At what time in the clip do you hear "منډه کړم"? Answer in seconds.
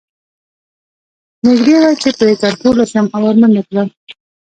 3.41-3.87